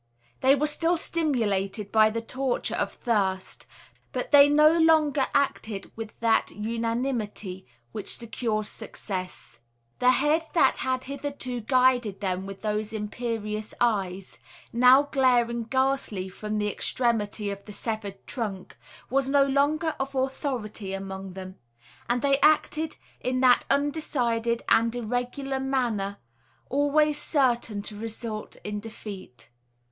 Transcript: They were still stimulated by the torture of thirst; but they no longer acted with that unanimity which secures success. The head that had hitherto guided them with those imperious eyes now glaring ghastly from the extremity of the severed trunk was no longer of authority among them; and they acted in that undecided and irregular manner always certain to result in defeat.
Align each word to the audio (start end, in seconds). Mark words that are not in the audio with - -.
They 0.39 0.55
were 0.55 0.65
still 0.65 0.97
stimulated 0.97 1.91
by 1.91 2.09
the 2.09 2.23
torture 2.23 2.73
of 2.73 2.91
thirst; 2.91 3.67
but 4.11 4.31
they 4.31 4.49
no 4.49 4.75
longer 4.75 5.27
acted 5.31 5.91
with 5.95 6.19
that 6.21 6.49
unanimity 6.49 7.67
which 7.91 8.17
secures 8.17 8.67
success. 8.67 9.59
The 9.99 10.09
head 10.09 10.41
that 10.53 10.77
had 10.77 11.03
hitherto 11.03 11.59
guided 11.61 12.19
them 12.19 12.47
with 12.47 12.63
those 12.63 12.91
imperious 12.93 13.75
eyes 13.79 14.39
now 14.73 15.03
glaring 15.03 15.65
ghastly 15.65 16.29
from 16.29 16.57
the 16.57 16.67
extremity 16.71 17.51
of 17.51 17.63
the 17.65 17.71
severed 17.73 18.25
trunk 18.25 18.79
was 19.07 19.29
no 19.29 19.45
longer 19.45 19.95
of 19.99 20.15
authority 20.15 20.93
among 20.93 21.33
them; 21.33 21.59
and 22.09 22.23
they 22.23 22.39
acted 22.41 22.95
in 23.19 23.39
that 23.41 23.65
undecided 23.69 24.63
and 24.67 24.95
irregular 24.95 25.59
manner 25.59 26.17
always 26.71 27.21
certain 27.21 27.83
to 27.83 27.95
result 27.95 28.55
in 28.63 28.79
defeat. 28.79 29.51